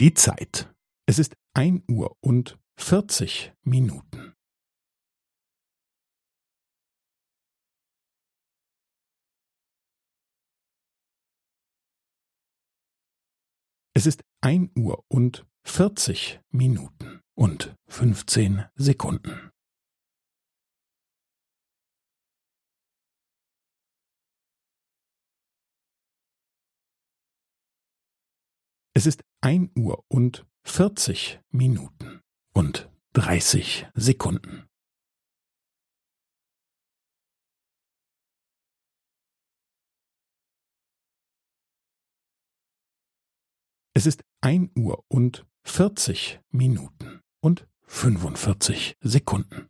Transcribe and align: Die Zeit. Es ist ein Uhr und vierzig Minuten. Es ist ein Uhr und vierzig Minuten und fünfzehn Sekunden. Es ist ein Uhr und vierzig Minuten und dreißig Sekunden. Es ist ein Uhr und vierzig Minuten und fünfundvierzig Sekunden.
Die 0.00 0.14
Zeit. 0.14 0.72
Es 1.08 1.18
ist 1.18 1.34
ein 1.54 1.82
Uhr 1.90 2.16
und 2.20 2.56
vierzig 2.78 3.52
Minuten. 3.64 4.32
Es 13.92 14.06
ist 14.06 14.22
ein 14.40 14.70
Uhr 14.78 15.04
und 15.08 15.44
vierzig 15.66 16.40
Minuten 16.50 17.20
und 17.34 17.74
fünfzehn 17.88 18.66
Sekunden. 18.76 19.50
Es 28.94 29.06
ist 29.06 29.22
ein 29.40 29.70
Uhr 29.76 30.04
und 30.08 30.46
vierzig 30.64 31.40
Minuten 31.50 32.20
und 32.52 32.90
dreißig 33.12 33.86
Sekunden. 33.94 34.68
Es 43.94 44.06
ist 44.06 44.24
ein 44.40 44.70
Uhr 44.76 45.04
und 45.08 45.46
vierzig 45.64 46.40
Minuten 46.50 47.20
und 47.40 47.68
fünfundvierzig 47.82 48.96
Sekunden. 49.00 49.67